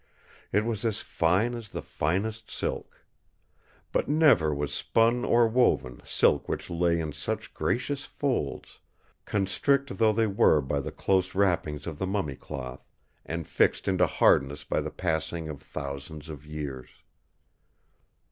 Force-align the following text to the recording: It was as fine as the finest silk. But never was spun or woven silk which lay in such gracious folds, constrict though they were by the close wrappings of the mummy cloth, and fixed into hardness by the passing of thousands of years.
It 0.51 0.65
was 0.65 0.83
as 0.83 1.01
fine 1.01 1.53
as 1.53 1.69
the 1.69 1.83
finest 1.83 2.49
silk. 2.49 3.05
But 3.91 4.09
never 4.09 4.51
was 4.51 4.73
spun 4.73 5.23
or 5.23 5.47
woven 5.47 6.01
silk 6.03 6.49
which 6.49 6.71
lay 6.71 6.99
in 6.99 7.11
such 7.13 7.53
gracious 7.53 8.03
folds, 8.05 8.79
constrict 9.25 9.99
though 9.99 10.11
they 10.11 10.25
were 10.25 10.59
by 10.59 10.79
the 10.79 10.91
close 10.91 11.35
wrappings 11.35 11.85
of 11.85 11.99
the 11.99 12.07
mummy 12.07 12.35
cloth, 12.35 12.83
and 13.27 13.47
fixed 13.47 13.87
into 13.87 14.07
hardness 14.07 14.63
by 14.63 14.81
the 14.81 14.89
passing 14.89 15.47
of 15.47 15.61
thousands 15.61 16.29
of 16.29 16.47
years. 16.47 16.89